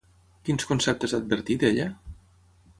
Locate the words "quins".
0.47-0.65